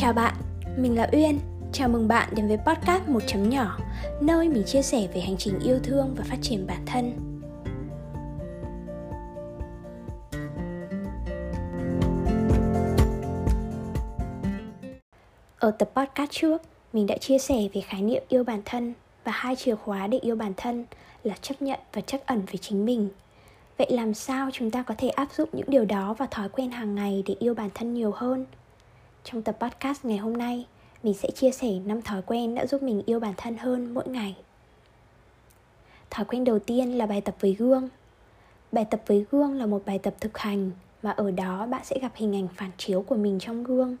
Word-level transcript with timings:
Chào 0.00 0.12
bạn, 0.12 0.34
mình 0.76 0.96
là 0.96 1.08
Uyên. 1.12 1.40
Chào 1.72 1.88
mừng 1.88 2.08
bạn 2.08 2.28
đến 2.36 2.48
với 2.48 2.56
podcast 2.56 3.08
một 3.08 3.20
chấm 3.26 3.50
nhỏ, 3.50 3.78
nơi 4.20 4.48
mình 4.48 4.64
chia 4.66 4.82
sẻ 4.82 5.08
về 5.14 5.20
hành 5.20 5.36
trình 5.38 5.58
yêu 5.64 5.78
thương 5.82 6.14
và 6.18 6.24
phát 6.24 6.36
triển 6.42 6.66
bản 6.66 6.86
thân. 6.86 7.12
Ở 15.58 15.70
tập 15.70 15.90
podcast 15.94 16.30
trước, 16.30 16.62
mình 16.92 17.06
đã 17.06 17.16
chia 17.16 17.38
sẻ 17.38 17.56
về 17.72 17.80
khái 17.80 18.02
niệm 18.02 18.22
yêu 18.28 18.44
bản 18.44 18.62
thân 18.64 18.94
và 19.24 19.32
hai 19.32 19.56
chìa 19.56 19.74
khóa 19.74 20.06
để 20.06 20.18
yêu 20.18 20.36
bản 20.36 20.52
thân 20.56 20.84
là 21.24 21.34
chấp 21.42 21.62
nhận 21.62 21.80
và 21.92 22.00
chắc 22.00 22.26
ẩn 22.26 22.42
với 22.46 22.58
chính 22.58 22.86
mình. 22.86 23.08
Vậy 23.78 23.88
làm 23.90 24.14
sao 24.14 24.50
chúng 24.52 24.70
ta 24.70 24.82
có 24.82 24.94
thể 24.98 25.08
áp 25.08 25.28
dụng 25.36 25.48
những 25.52 25.70
điều 25.70 25.84
đó 25.84 26.14
vào 26.14 26.28
thói 26.30 26.48
quen 26.48 26.70
hàng 26.70 26.94
ngày 26.94 27.22
để 27.26 27.34
yêu 27.38 27.54
bản 27.54 27.68
thân 27.74 27.94
nhiều 27.94 28.12
hơn? 28.16 28.46
Trong 29.24 29.42
tập 29.42 29.56
podcast 29.60 30.04
ngày 30.04 30.18
hôm 30.18 30.32
nay, 30.32 30.66
mình 31.02 31.14
sẽ 31.14 31.30
chia 31.30 31.50
sẻ 31.50 31.72
5 31.84 32.02
thói 32.02 32.22
quen 32.22 32.54
đã 32.54 32.66
giúp 32.66 32.82
mình 32.82 33.02
yêu 33.06 33.20
bản 33.20 33.34
thân 33.36 33.56
hơn 33.56 33.94
mỗi 33.94 34.08
ngày. 34.08 34.36
Thói 36.10 36.24
quen 36.24 36.44
đầu 36.44 36.58
tiên 36.58 36.98
là 36.98 37.06
bài 37.06 37.20
tập 37.20 37.34
với 37.40 37.54
gương. 37.54 37.88
Bài 38.72 38.84
tập 38.90 39.00
với 39.06 39.26
gương 39.30 39.58
là 39.58 39.66
một 39.66 39.82
bài 39.86 39.98
tập 39.98 40.14
thực 40.20 40.38
hành 40.38 40.70
mà 41.02 41.10
ở 41.10 41.30
đó 41.30 41.66
bạn 41.66 41.84
sẽ 41.84 41.98
gặp 42.02 42.12
hình 42.14 42.36
ảnh 42.36 42.48
phản 42.56 42.70
chiếu 42.78 43.02
của 43.02 43.14
mình 43.14 43.38
trong 43.40 43.64
gương 43.64 43.96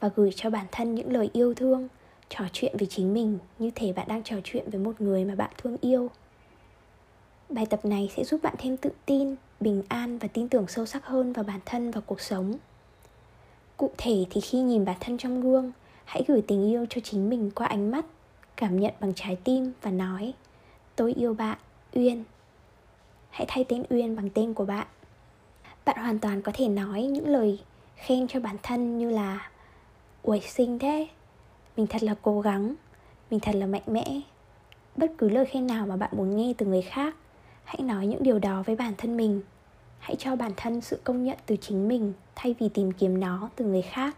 và 0.00 0.10
gửi 0.16 0.30
cho 0.36 0.50
bản 0.50 0.66
thân 0.72 0.94
những 0.94 1.12
lời 1.12 1.30
yêu 1.32 1.54
thương, 1.54 1.88
trò 2.28 2.44
chuyện 2.52 2.76
với 2.78 2.86
chính 2.86 3.14
mình 3.14 3.38
như 3.58 3.70
thể 3.74 3.92
bạn 3.92 4.08
đang 4.08 4.22
trò 4.22 4.36
chuyện 4.44 4.70
với 4.70 4.80
một 4.80 5.00
người 5.00 5.24
mà 5.24 5.34
bạn 5.34 5.50
thương 5.62 5.76
yêu. 5.80 6.10
Bài 7.48 7.66
tập 7.66 7.84
này 7.84 8.10
sẽ 8.16 8.24
giúp 8.24 8.42
bạn 8.42 8.54
thêm 8.58 8.76
tự 8.76 8.90
tin, 9.06 9.34
bình 9.60 9.82
an 9.88 10.18
và 10.18 10.28
tin 10.28 10.48
tưởng 10.48 10.68
sâu 10.68 10.86
sắc 10.86 11.06
hơn 11.06 11.32
vào 11.32 11.44
bản 11.44 11.60
thân 11.66 11.90
và 11.90 12.00
cuộc 12.00 12.20
sống. 12.20 12.54
Cụ 13.78 13.90
thể 13.98 14.24
thì 14.30 14.40
khi 14.40 14.58
nhìn 14.60 14.84
bản 14.84 14.96
thân 15.00 15.18
trong 15.18 15.40
gương, 15.40 15.72
hãy 16.04 16.24
gửi 16.28 16.42
tình 16.46 16.70
yêu 16.70 16.86
cho 16.90 17.00
chính 17.04 17.30
mình 17.30 17.50
qua 17.54 17.66
ánh 17.66 17.90
mắt, 17.90 18.04
cảm 18.56 18.80
nhận 18.80 18.94
bằng 19.00 19.12
trái 19.14 19.36
tim 19.44 19.72
và 19.82 19.90
nói 19.90 20.34
Tôi 20.96 21.12
yêu 21.12 21.34
bạn, 21.34 21.58
Uyên. 21.92 22.24
Hãy 23.30 23.44
thay 23.48 23.64
tên 23.64 23.82
Uyên 23.90 24.16
bằng 24.16 24.30
tên 24.30 24.54
của 24.54 24.64
bạn. 24.64 24.86
Bạn 25.84 25.96
hoàn 25.96 26.18
toàn 26.18 26.42
có 26.42 26.52
thể 26.54 26.68
nói 26.68 27.02
những 27.02 27.28
lời 27.28 27.58
khen 27.96 28.28
cho 28.28 28.40
bản 28.40 28.56
thân 28.62 28.98
như 28.98 29.10
là 29.10 29.50
Uầy 30.22 30.40
xinh 30.40 30.78
thế, 30.78 31.08
mình 31.76 31.86
thật 31.86 32.02
là 32.02 32.14
cố 32.22 32.40
gắng, 32.40 32.74
mình 33.30 33.40
thật 33.40 33.54
là 33.54 33.66
mạnh 33.66 33.82
mẽ. 33.86 34.20
Bất 34.96 35.12
cứ 35.18 35.28
lời 35.28 35.44
khen 35.44 35.66
nào 35.66 35.86
mà 35.86 35.96
bạn 35.96 36.10
muốn 36.16 36.36
nghe 36.36 36.52
từ 36.58 36.66
người 36.66 36.82
khác, 36.82 37.16
hãy 37.64 37.82
nói 37.82 38.06
những 38.06 38.22
điều 38.22 38.38
đó 38.38 38.62
với 38.66 38.76
bản 38.76 38.94
thân 38.98 39.16
mình 39.16 39.42
hãy 39.98 40.16
cho 40.16 40.36
bản 40.36 40.52
thân 40.56 40.80
sự 40.80 41.00
công 41.04 41.24
nhận 41.24 41.38
từ 41.46 41.56
chính 41.56 41.88
mình 41.88 42.12
thay 42.34 42.54
vì 42.58 42.68
tìm 42.68 42.92
kiếm 42.92 43.20
nó 43.20 43.48
từ 43.56 43.64
người 43.64 43.82
khác. 43.82 44.16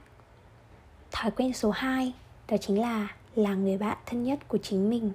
Thói 1.10 1.30
quen 1.30 1.52
số 1.52 1.70
2 1.70 2.14
đó 2.48 2.56
chính 2.56 2.80
là 2.80 3.08
là 3.34 3.54
người 3.54 3.78
bạn 3.78 3.96
thân 4.06 4.22
nhất 4.22 4.48
của 4.48 4.58
chính 4.58 4.90
mình. 4.90 5.12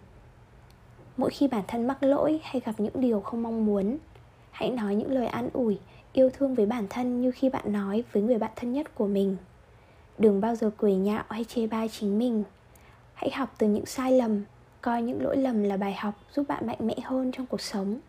Mỗi 1.17 1.29
khi 1.29 1.47
bản 1.47 1.63
thân 1.67 1.87
mắc 1.87 2.03
lỗi 2.03 2.39
hay 2.43 2.61
gặp 2.65 2.73
những 2.77 3.01
điều 3.01 3.21
không 3.21 3.43
mong 3.43 3.65
muốn, 3.65 3.97
hãy 4.51 4.69
nói 4.69 4.95
những 4.95 5.11
lời 5.11 5.27
an 5.27 5.49
ủi, 5.53 5.79
yêu 6.13 6.29
thương 6.29 6.55
với 6.55 6.65
bản 6.65 6.87
thân 6.89 7.21
như 7.21 7.31
khi 7.31 7.49
bạn 7.49 7.73
nói 7.73 8.03
với 8.11 8.23
người 8.23 8.37
bạn 8.37 8.51
thân 8.55 8.73
nhất 8.73 8.95
của 8.95 9.07
mình. 9.07 9.37
Đừng 10.17 10.41
bao 10.41 10.55
giờ 10.55 10.71
cười 10.77 10.95
nhạo 10.95 11.23
hay 11.29 11.43
chê 11.43 11.67
bai 11.67 11.89
chính 11.89 12.19
mình. 12.19 12.43
Hãy 13.13 13.31
học 13.31 13.53
từ 13.57 13.67
những 13.67 13.85
sai 13.85 14.11
lầm, 14.11 14.43
coi 14.81 15.01
những 15.01 15.23
lỗi 15.23 15.37
lầm 15.37 15.63
là 15.63 15.77
bài 15.77 15.93
học 15.93 16.13
giúp 16.31 16.47
bạn 16.47 16.67
mạnh 16.67 16.77
mẽ 16.79 16.95
hơn 17.03 17.31
trong 17.31 17.45
cuộc 17.45 17.61
sống 17.61 17.99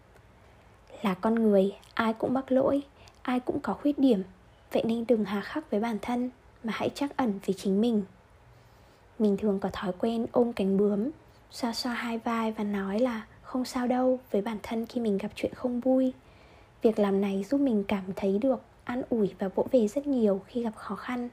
là 1.03 1.15
con 1.15 1.35
người, 1.35 1.77
ai 1.95 2.13
cũng 2.13 2.35
mắc 2.35 2.53
lỗi, 2.53 2.83
ai 3.23 3.41
cũng 3.41 3.61
có 3.61 3.75
khuyết 3.75 3.99
điểm. 3.99 4.23
Vậy 4.73 4.83
nên 4.87 5.05
đừng 5.09 5.25
hà 5.25 5.41
khắc 5.41 5.71
với 5.71 5.81
bản 5.81 5.99
thân, 6.03 6.31
mà 6.65 6.73
hãy 6.77 6.91
chắc 6.95 7.17
ẩn 7.17 7.41
về 7.47 7.55
chính 7.57 7.81
mình. 7.81 8.03
Mình 9.19 9.37
thường 9.37 9.59
có 9.59 9.69
thói 9.73 9.93
quen 9.99 10.27
ôm 10.33 10.53
cánh 10.53 10.77
bướm, 10.77 11.11
xoa 11.51 11.73
xoa 11.73 11.95
hai 11.95 12.19
vai 12.19 12.53
và 12.53 12.65
nói 12.65 12.99
là 12.99 13.27
không 13.43 13.65
sao 13.65 13.87
đâu 13.87 14.21
với 14.31 14.43
bản 14.43 14.59
thân 14.63 14.87
khi 14.87 15.01
mình 15.01 15.19
gặp 15.19 15.29
chuyện 15.35 15.55
không 15.55 15.81
vui. 15.81 16.13
Việc 16.83 16.99
làm 16.99 17.21
này 17.21 17.45
giúp 17.45 17.61
mình 17.61 17.85
cảm 17.89 18.05
thấy 18.17 18.39
được 18.39 18.63
an 18.85 19.03
ủi 19.11 19.35
và 19.39 19.49
vỗ 19.49 19.67
về 19.73 19.89
rất 19.89 20.07
nhiều 20.07 20.41
khi 20.47 20.63
gặp 20.63 20.77
khó 20.77 20.95
khăn. 20.95 21.29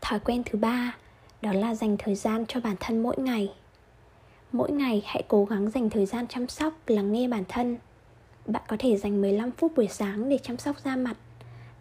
Thói 0.00 0.18
quen 0.18 0.42
thứ 0.46 0.58
ba, 0.58 0.96
đó 1.42 1.52
là 1.52 1.74
dành 1.74 1.96
thời 1.98 2.14
gian 2.14 2.46
cho 2.46 2.60
bản 2.60 2.76
thân 2.80 3.02
mỗi 3.02 3.16
ngày. 3.18 3.54
Mỗi 4.52 4.72
ngày 4.72 5.02
hãy 5.06 5.22
cố 5.28 5.44
gắng 5.44 5.70
dành 5.70 5.90
thời 5.90 6.06
gian 6.06 6.26
chăm 6.26 6.48
sóc, 6.48 6.72
lắng 6.86 7.12
nghe 7.12 7.28
bản 7.28 7.44
thân 7.48 7.76
bạn 8.46 8.62
có 8.68 8.76
thể 8.78 8.96
dành 8.96 9.20
15 9.20 9.50
phút 9.50 9.72
buổi 9.76 9.88
sáng 9.88 10.28
để 10.28 10.38
chăm 10.38 10.58
sóc 10.58 10.76
da 10.84 10.96
mặt, 10.96 11.16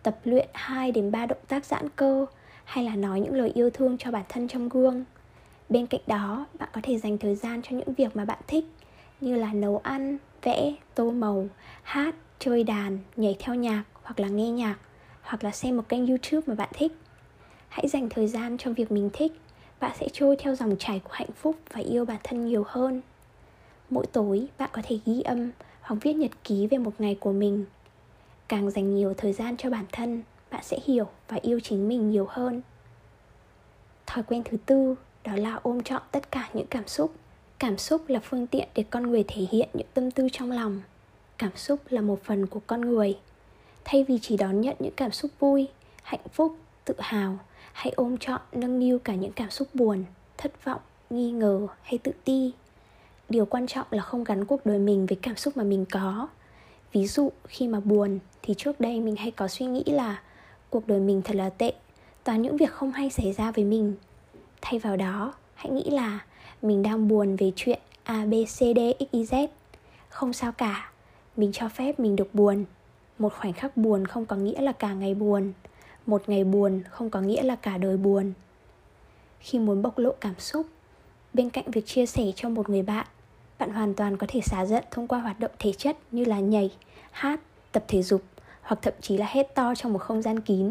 tập 0.04 0.20
luyện 0.24 0.50
2 0.54 0.92
đến 0.92 1.12
3 1.12 1.26
động 1.26 1.38
tác 1.48 1.66
giãn 1.66 1.90
cơ 1.96 2.26
hay 2.64 2.84
là 2.84 2.96
nói 2.96 3.20
những 3.20 3.34
lời 3.34 3.52
yêu 3.56 3.70
thương 3.70 3.98
cho 3.98 4.12
bản 4.12 4.24
thân 4.30 4.48
trong 4.48 4.70
gương. 4.70 5.04
Bên 5.70 5.88
cạnh 5.88 6.02
đó, 6.08 6.46
bạn 6.60 6.70
có 6.74 6.82
thể 6.84 6.98
dành 6.98 7.18
thời 7.18 7.36
gian 7.36 7.62
cho 7.62 7.78
những 7.78 7.94
việc 7.94 8.16
mà 8.16 8.26
bạn 8.26 8.40
thích 8.48 8.66
như 9.22 9.36
là 9.36 9.54
nấu 9.54 9.78
ăn, 9.78 10.18
vẽ, 10.42 10.74
tô 10.96 11.12
màu, 11.12 11.48
hát, 11.84 12.16
chơi 12.40 12.64
đàn, 12.64 13.00
nhảy 13.16 13.36
theo 13.40 13.56
nhạc 13.56 13.84
hoặc 14.04 14.20
là 14.20 14.28
nghe 14.28 14.52
nhạc 14.52 14.76
hoặc 15.22 15.44
là 15.44 15.52
xem 15.52 15.78
một 15.78 15.90
kênh 15.90 16.08
YouTube 16.08 16.44
mà 16.48 16.56
bạn 16.56 16.70
thích. 16.74 16.92
Hãy 17.70 17.88
dành 17.88 18.10
thời 18.10 18.28
gian 18.28 18.58
cho 18.58 18.72
việc 18.72 18.92
mình 18.92 19.10
thích, 19.14 19.32
bạn 19.80 19.92
sẽ 20.00 20.08
trôi 20.14 20.36
theo 20.36 20.56
dòng 20.56 20.76
chảy 20.80 21.00
của 21.00 21.12
hạnh 21.14 21.32
phúc 21.36 21.56
và 21.74 21.82
yêu 21.82 22.06
bản 22.06 22.20
thân 22.24 22.46
nhiều 22.46 22.64
hơn. 22.68 23.02
Mỗi 23.90 24.06
tối 24.06 24.48
bạn 24.58 24.70
có 24.74 24.82
thể 24.86 25.00
ghi 25.06 25.22
âm 25.22 25.52
hoặc 25.84 25.96
viết 26.02 26.14
nhật 26.14 26.32
ký 26.44 26.68
về 26.68 26.78
một 26.78 26.94
ngày 27.00 27.18
của 27.20 27.32
mình. 27.32 27.66
Càng 28.48 28.72
dành 28.72 28.96
nhiều 28.96 29.14
thời 29.18 29.34
gian 29.34 29.58
cho 29.58 29.70
bản 29.70 29.86
thân, 29.92 30.24
bạn 30.52 30.64
sẽ 30.64 30.80
hiểu 30.86 31.08
và 31.28 31.40
yêu 31.42 31.60
chính 31.60 31.88
mình 31.88 32.10
nhiều 32.10 32.28
hơn. 32.30 32.62
Thói 34.06 34.24
quen 34.24 34.42
thứ 34.46 34.58
tư, 34.66 34.96
đó 35.24 35.36
là 35.36 35.60
ôm 35.64 35.84
trọn 35.84 36.02
tất 36.12 36.32
cả 36.32 36.50
những 36.54 36.68
cảm 36.68 36.88
xúc. 36.88 37.14
Cảm 37.60 37.78
xúc 37.78 38.02
là 38.08 38.20
phương 38.24 38.48
tiện 38.48 38.68
để 38.76 38.84
con 38.90 39.04
người 39.12 39.24
thể 39.28 39.48
hiện 39.52 39.70
những 39.74 39.88
tâm 39.94 40.12
tư 40.12 40.28
trong 40.32 40.52
lòng. 40.52 40.82
Cảm 41.38 41.52
xúc 41.56 41.80
là 41.90 42.02
một 42.02 42.24
phần 42.24 42.46
của 42.46 42.62
con 42.68 42.82
người. 42.82 43.18
Thay 43.86 44.04
vì 44.04 44.20
chỉ 44.22 44.38
đón 44.38 44.62
nhận 44.62 44.76
những 44.80 44.94
cảm 44.96 45.12
xúc 45.12 45.32
vui, 45.40 45.68
hạnh 46.04 46.28
phúc, 46.34 46.58
tự 46.86 46.94
hào, 47.00 47.40
hãy 47.74 47.94
ôm 47.96 48.18
trọn, 48.18 48.42
nâng 48.52 48.80
niu 48.80 49.00
cả 49.00 49.16
những 49.16 49.32
cảm 49.32 49.50
xúc 49.50 49.68
buồn, 49.74 50.04
thất 50.38 50.66
vọng, 50.66 50.82
nghi 51.10 51.32
ngờ 51.32 51.68
hay 51.82 51.98
tự 51.98 52.12
ti 52.24 52.52
điều 53.34 53.46
quan 53.46 53.68
trọng 53.68 53.88
là 53.92 54.04
không 54.04 54.24
gắn 54.24 54.46
cuộc 54.46 54.66
đời 54.66 54.80
mình 54.80 55.06
với 55.06 55.18
cảm 55.22 55.36
xúc 55.36 55.58
mà 55.58 55.64
mình 55.64 55.86
có. 55.92 56.28
Ví 56.92 57.08
dụ, 57.08 57.30
khi 57.48 57.68
mà 57.68 57.80
buồn 57.80 58.20
thì 58.42 58.54
trước 58.58 58.80
đây 58.80 59.00
mình 59.00 59.16
hay 59.16 59.32
có 59.32 59.48
suy 59.48 59.66
nghĩ 59.66 59.84
là 59.86 60.22
cuộc 60.70 60.88
đời 60.88 61.00
mình 61.00 61.22
thật 61.22 61.36
là 61.36 61.50
tệ, 61.50 61.74
toàn 62.24 62.42
những 62.42 62.58
việc 62.58 62.72
không 62.72 62.92
hay 62.92 63.10
xảy 63.10 63.34
ra 63.34 63.52
với 63.52 63.66
mình. 63.66 63.96
Thay 64.62 64.80
vào 64.80 64.98
đó, 64.98 65.34
hãy 65.56 65.70
nghĩ 65.70 65.90
là 65.90 66.20
mình 66.62 66.84
đang 66.84 67.08
buồn 67.08 67.36
về 67.36 67.52
chuyện 67.56 67.80
a, 68.04 68.26
b, 68.26 68.34
c, 68.46 68.58
d, 68.58 68.80
x, 69.00 69.04
y, 69.12 69.24
z. 69.24 69.48
Không 70.10 70.34
sao 70.34 70.52
cả, 70.52 70.92
mình 71.38 71.52
cho 71.54 71.70
phép 71.70 72.00
mình 72.00 72.16
được 72.16 72.36
buồn. 72.36 72.66
Một 73.20 73.34
khoảnh 73.34 73.54
khắc 73.54 73.78
buồn 73.78 74.06
không 74.06 74.26
có 74.26 74.36
nghĩa 74.36 74.62
là 74.62 74.72
cả 74.72 74.94
ngày 74.94 75.14
buồn. 75.14 75.54
Một 76.06 76.24
ngày 76.28 76.44
buồn 76.44 76.82
không 76.90 77.10
có 77.10 77.22
nghĩa 77.22 77.44
là 77.44 77.56
cả 77.56 77.78
đời 77.78 77.98
buồn. 77.98 78.34
Khi 79.40 79.60
muốn 79.60 79.82
bộc 79.82 79.98
lộ 79.98 80.12
cảm 80.22 80.40
xúc, 80.40 80.66
bên 81.34 81.50
cạnh 81.50 81.72
việc 81.72 81.86
chia 81.86 82.06
sẻ 82.06 82.24
cho 82.36 82.50
một 82.50 82.70
người 82.70 82.82
bạn 82.82 83.06
bạn 83.64 83.74
hoàn 83.74 83.94
toàn 83.94 84.18
có 84.18 84.28
thể 84.30 84.42
xả 84.42 84.66
giận 84.66 84.84
thông 84.92 85.08
qua 85.08 85.20
hoạt 85.20 85.40
động 85.40 85.52
thể 85.60 85.74
chất 85.74 85.98
như 86.12 86.26
là 86.26 86.40
nhảy, 86.40 86.72
hát, 87.12 87.40
tập 87.72 87.84
thể 87.88 88.04
dục, 88.04 88.22
hoặc 88.62 88.80
thậm 88.82 88.94
chí 89.02 89.18
là 89.18 89.26
hét 89.30 89.56
to 89.56 89.76
trong 89.76 89.94
một 89.94 90.00
không 90.00 90.22
gian 90.22 90.40
kín. 90.40 90.70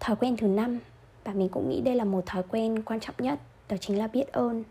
Thói 0.00 0.16
quen 0.16 0.36
thứ 0.36 0.46
năm 0.46 0.78
và 1.24 1.32
mình 1.32 1.48
cũng 1.48 1.68
nghĩ 1.70 1.80
đây 1.80 1.94
là 1.94 2.04
một 2.04 2.26
thói 2.26 2.42
quen 2.48 2.82
quan 2.82 3.00
trọng 3.00 3.14
nhất, 3.18 3.40
đó 3.68 3.76
chính 3.80 3.98
là 3.98 4.06
biết 4.06 4.32
ơn. 4.32 4.64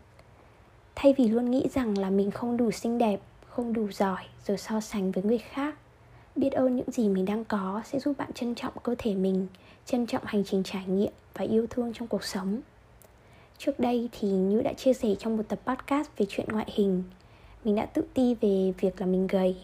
Thay 0.94 1.14
vì 1.18 1.28
luôn 1.28 1.50
nghĩ 1.50 1.68
rằng 1.74 1.98
là 1.98 2.10
mình 2.10 2.30
không 2.30 2.56
đủ 2.56 2.70
xinh 2.70 2.98
đẹp, 2.98 3.20
không 3.48 3.72
đủ 3.72 3.90
giỏi 3.90 4.24
rồi 4.46 4.58
so 4.58 4.80
sánh 4.80 5.10
với 5.10 5.24
người 5.24 5.38
khác, 5.38 5.74
biết 6.36 6.50
ơn 6.50 6.76
những 6.76 6.90
gì 6.90 7.08
mình 7.08 7.24
đang 7.24 7.44
có 7.44 7.82
sẽ 7.84 7.98
giúp 7.98 8.12
bạn 8.18 8.32
trân 8.32 8.54
trọng 8.54 8.72
cơ 8.82 8.94
thể 8.98 9.14
mình, 9.14 9.46
trân 9.86 10.06
trọng 10.06 10.22
hành 10.24 10.44
trình 10.44 10.62
trải 10.62 10.84
nghiệm 10.86 11.12
và 11.34 11.44
yêu 11.44 11.66
thương 11.70 11.92
trong 11.94 12.08
cuộc 12.08 12.24
sống. 12.24 12.60
Trước 13.58 13.80
đây 13.80 14.08
thì 14.12 14.28
như 14.28 14.62
đã 14.62 14.72
chia 14.72 14.92
sẻ 14.92 15.08
trong 15.18 15.36
một 15.36 15.42
tập 15.48 15.58
podcast 15.66 16.08
về 16.16 16.26
chuyện 16.28 16.46
ngoại 16.52 16.66
hình. 16.74 17.02
Mình 17.64 17.74
đã 17.74 17.86
tự 17.86 18.04
ti 18.14 18.34
về 18.40 18.72
việc 18.80 19.00
là 19.00 19.06
mình 19.06 19.26
gầy. 19.26 19.56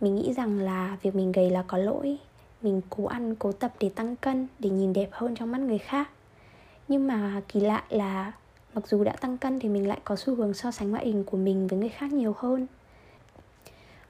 Mình 0.00 0.16
nghĩ 0.16 0.32
rằng 0.32 0.58
là 0.58 0.96
việc 1.02 1.14
mình 1.14 1.32
gầy 1.32 1.50
là 1.50 1.62
có 1.62 1.78
lỗi. 1.78 2.16
Mình 2.62 2.80
cố 2.90 3.06
ăn, 3.06 3.34
cố 3.34 3.52
tập 3.52 3.72
để 3.80 3.88
tăng 3.88 4.16
cân, 4.16 4.46
để 4.58 4.70
nhìn 4.70 4.92
đẹp 4.92 5.08
hơn 5.12 5.34
trong 5.34 5.52
mắt 5.52 5.60
người 5.60 5.78
khác. 5.78 6.10
Nhưng 6.88 7.06
mà 7.06 7.42
kỳ 7.48 7.60
lạ 7.60 7.84
là 7.88 8.32
mặc 8.74 8.88
dù 8.88 9.04
đã 9.04 9.12
tăng 9.12 9.38
cân 9.38 9.60
thì 9.60 9.68
mình 9.68 9.88
lại 9.88 9.98
có 10.04 10.16
xu 10.16 10.34
hướng 10.34 10.54
so 10.54 10.70
sánh 10.70 10.90
ngoại 10.90 11.06
hình 11.06 11.24
của 11.24 11.36
mình 11.36 11.66
với 11.66 11.78
người 11.78 11.88
khác 11.88 12.12
nhiều 12.12 12.34
hơn. 12.38 12.66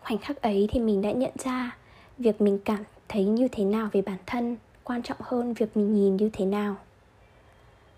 Khoảnh 0.00 0.18
khắc 0.18 0.42
ấy 0.42 0.68
thì 0.70 0.80
mình 0.80 1.02
đã 1.02 1.12
nhận 1.12 1.32
ra 1.44 1.76
Việc 2.18 2.40
mình 2.40 2.58
cảm 2.64 2.84
thấy 3.08 3.24
như 3.24 3.48
thế 3.48 3.64
nào 3.64 3.88
về 3.92 4.02
bản 4.02 4.18
thân 4.26 4.56
Quan 4.84 5.02
trọng 5.02 5.18
hơn 5.20 5.54
việc 5.54 5.76
mình 5.76 5.94
nhìn 5.94 6.16
như 6.16 6.30
thế 6.32 6.44
nào 6.44 6.76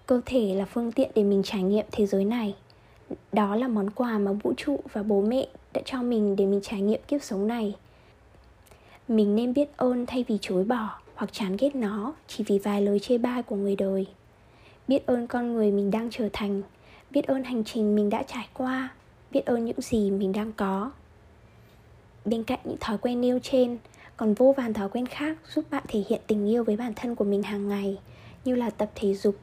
cơ 0.06 0.20
thể 0.26 0.54
là 0.54 0.64
phương 0.64 0.92
tiện 0.92 1.10
để 1.14 1.24
mình 1.24 1.42
trải 1.42 1.62
nghiệm 1.62 1.86
thế 1.92 2.06
giới 2.06 2.24
này. 2.24 2.54
Đó 3.32 3.56
là 3.56 3.68
món 3.68 3.90
quà 3.90 4.18
mà 4.18 4.32
vũ 4.32 4.52
trụ 4.56 4.80
và 4.92 5.02
bố 5.02 5.22
mẹ 5.22 5.46
đã 5.72 5.80
cho 5.84 6.02
mình 6.02 6.36
để 6.36 6.46
mình 6.46 6.60
trải 6.62 6.80
nghiệm 6.80 7.00
kiếp 7.08 7.22
sống 7.22 7.46
này. 7.46 7.74
Mình 9.08 9.36
nên 9.36 9.54
biết 9.54 9.76
ơn 9.76 10.06
thay 10.06 10.24
vì 10.28 10.38
chối 10.40 10.64
bỏ 10.64 10.98
hoặc 11.14 11.32
chán 11.32 11.56
ghét 11.58 11.76
nó 11.76 12.14
chỉ 12.28 12.44
vì 12.46 12.58
vài 12.58 12.82
lời 12.82 12.98
chê 12.98 13.18
bai 13.18 13.42
của 13.42 13.56
người 13.56 13.76
đời. 13.76 14.06
Biết 14.88 15.06
ơn 15.06 15.26
con 15.26 15.54
người 15.54 15.70
mình 15.70 15.90
đang 15.90 16.08
trở 16.10 16.28
thành. 16.32 16.62
Biết 17.10 17.26
ơn 17.26 17.44
hành 17.44 17.64
trình 17.64 17.94
mình 17.94 18.10
đã 18.10 18.22
trải 18.22 18.48
qua. 18.54 18.88
Biết 19.30 19.46
ơn 19.46 19.64
những 19.64 19.80
gì 19.80 20.10
mình 20.10 20.32
đang 20.32 20.52
có. 20.52 20.90
Bên 22.24 22.44
cạnh 22.44 22.58
những 22.64 22.76
thói 22.80 22.98
quen 22.98 23.20
nêu 23.20 23.38
trên, 23.42 23.78
còn 24.16 24.34
vô 24.34 24.54
vàn 24.56 24.74
thói 24.74 24.88
quen 24.88 25.06
khác 25.06 25.36
giúp 25.54 25.64
bạn 25.70 25.84
thể 25.88 26.04
hiện 26.08 26.20
tình 26.26 26.48
yêu 26.48 26.64
với 26.64 26.76
bản 26.76 26.92
thân 26.96 27.14
của 27.14 27.24
mình 27.24 27.42
hàng 27.42 27.68
ngày, 27.68 27.98
như 28.44 28.54
là 28.54 28.70
tập 28.70 28.90
thể 28.94 29.14
dục 29.14 29.36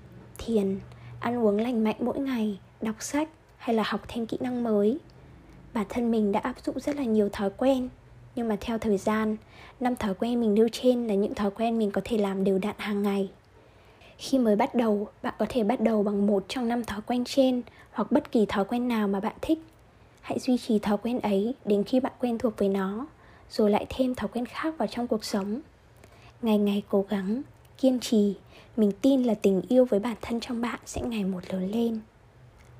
thiền, 0.45 0.79
ăn 1.19 1.45
uống 1.45 1.57
lành 1.57 1.83
mạnh 1.83 1.95
mỗi 1.99 2.19
ngày, 2.19 2.59
đọc 2.81 2.95
sách 2.99 3.29
hay 3.57 3.75
là 3.75 3.83
học 3.85 4.01
thêm 4.07 4.25
kỹ 4.25 4.37
năng 4.39 4.63
mới. 4.63 4.99
Bản 5.73 5.85
thân 5.89 6.11
mình 6.11 6.31
đã 6.31 6.39
áp 6.39 6.55
dụng 6.65 6.79
rất 6.79 6.95
là 6.95 7.03
nhiều 7.03 7.29
thói 7.29 7.49
quen, 7.57 7.89
nhưng 8.35 8.47
mà 8.47 8.57
theo 8.61 8.77
thời 8.77 8.97
gian, 8.97 9.37
năm 9.79 9.95
thói 9.95 10.13
quen 10.13 10.41
mình 10.41 10.53
nêu 10.53 10.67
trên 10.71 11.07
là 11.07 11.13
những 11.13 11.35
thói 11.35 11.51
quen 11.51 11.77
mình 11.77 11.91
có 11.91 12.01
thể 12.03 12.17
làm 12.17 12.43
đều 12.43 12.59
đặn 12.59 12.75
hàng 12.77 13.03
ngày. 13.03 13.29
Khi 14.17 14.37
mới 14.37 14.55
bắt 14.55 14.75
đầu, 14.75 15.07
bạn 15.23 15.33
có 15.39 15.45
thể 15.49 15.63
bắt 15.63 15.81
đầu 15.81 16.03
bằng 16.03 16.27
một 16.27 16.45
trong 16.47 16.67
năm 16.67 16.83
thói 16.83 17.01
quen 17.01 17.23
trên 17.25 17.61
hoặc 17.91 18.11
bất 18.11 18.31
kỳ 18.31 18.45
thói 18.45 18.65
quen 18.65 18.87
nào 18.87 19.07
mà 19.07 19.19
bạn 19.19 19.35
thích. 19.41 19.59
Hãy 20.21 20.39
duy 20.39 20.57
trì 20.57 20.79
thói 20.79 20.97
quen 20.97 21.19
ấy 21.19 21.55
đến 21.65 21.83
khi 21.83 21.99
bạn 21.99 22.13
quen 22.19 22.37
thuộc 22.37 22.57
với 22.57 22.69
nó, 22.69 23.07
rồi 23.49 23.69
lại 23.69 23.85
thêm 23.89 24.15
thói 24.15 24.27
quen 24.33 24.45
khác 24.45 24.77
vào 24.77 24.87
trong 24.87 25.07
cuộc 25.07 25.23
sống. 25.23 25.61
Ngày 26.41 26.57
ngày 26.57 26.83
cố 26.89 27.05
gắng 27.09 27.41
kiên 27.81 27.99
trì. 27.99 28.35
Mình 28.77 28.91
tin 29.01 29.23
là 29.23 29.33
tình 29.33 29.61
yêu 29.69 29.85
với 29.85 29.99
bản 29.99 30.15
thân 30.21 30.39
trong 30.39 30.61
bạn 30.61 30.79
sẽ 30.85 31.01
ngày 31.01 31.23
một 31.23 31.39
lớn 31.49 31.71
lên. 31.71 31.99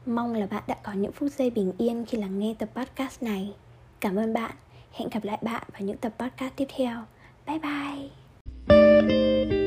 Mong 0.05 0.33
là 0.33 0.45
bạn 0.45 0.63
đã 0.67 0.75
có 0.83 0.93
những 0.93 1.11
phút 1.11 1.31
giây 1.31 1.49
bình 1.49 1.73
yên 1.77 2.05
khi 2.07 2.17
lắng 2.17 2.39
nghe 2.39 2.55
tập 2.59 2.69
podcast 2.75 3.23
này. 3.23 3.53
Cảm 3.99 4.15
ơn 4.15 4.33
bạn. 4.33 4.51
Hẹn 4.91 5.09
gặp 5.09 5.23
lại 5.23 5.37
bạn 5.41 5.63
vào 5.71 5.81
những 5.81 5.97
tập 5.97 6.13
podcast 6.19 6.53
tiếp 6.55 6.67
theo. 6.77 7.03
Bye 7.47 7.59
bye. 7.59 9.58